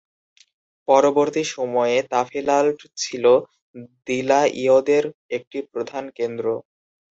পরবর্তী 0.87 1.43
সময়ে, 1.55 1.97
তাফিলাল্ট 2.11 2.79
ছিল 2.97 3.25
দিলা'ইয়দের 4.07 5.05
একটি 5.37 5.57
প্রধান 5.71 6.03
কেন্দ্র। 6.17 6.45